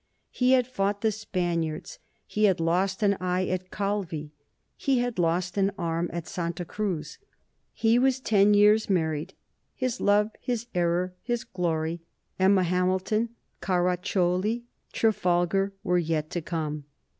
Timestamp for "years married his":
8.55-10.01